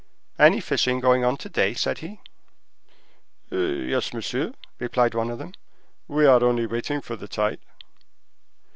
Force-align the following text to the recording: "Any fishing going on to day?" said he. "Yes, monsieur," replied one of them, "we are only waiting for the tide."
"Any 0.39 0.61
fishing 0.61 0.99
going 0.99 1.23
on 1.23 1.37
to 1.37 1.47
day?" 1.47 1.75
said 1.75 1.99
he. 1.99 2.21
"Yes, 3.51 4.15
monsieur," 4.15 4.53
replied 4.79 5.13
one 5.13 5.29
of 5.29 5.37
them, 5.37 5.53
"we 6.07 6.25
are 6.25 6.43
only 6.43 6.65
waiting 6.65 7.01
for 7.01 7.15
the 7.15 7.27
tide." 7.27 7.59